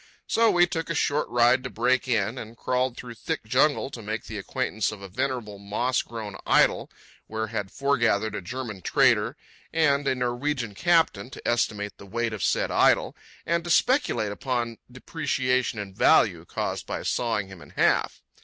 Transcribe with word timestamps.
So 0.25 0.49
we 0.49 0.65
took 0.65 0.89
a 0.89 0.95
short 0.95 1.29
ride 1.29 1.63
to 1.63 1.69
break 1.69 2.07
in, 2.07 2.39
and 2.39 2.57
crawled 2.57 2.97
through 2.97 3.13
thick 3.13 3.43
jungle 3.43 3.91
to 3.91 4.01
make 4.01 4.23
the 4.25 4.39
acquaintance 4.39 4.91
of 4.91 4.99
a 4.99 5.07
venerable 5.07 5.59
moss 5.59 6.01
grown 6.01 6.37
idol, 6.43 6.89
where 7.27 7.45
had 7.45 7.69
foregathered 7.69 8.33
a 8.33 8.41
German 8.41 8.81
trader 8.81 9.37
and 9.71 10.07
a 10.07 10.15
Norwegian 10.15 10.73
captain 10.73 11.29
to 11.29 11.47
estimate 11.47 11.99
the 11.99 12.07
weight 12.07 12.33
of 12.33 12.41
said 12.41 12.71
idol, 12.71 13.15
and 13.45 13.63
to 13.63 13.69
speculate 13.69 14.31
upon 14.31 14.79
depreciation 14.91 15.77
in 15.77 15.93
value 15.93 16.45
caused 16.45 16.87
by 16.87 17.03
sawing 17.03 17.47
him 17.49 17.61
in 17.61 17.69
half. 17.69 18.23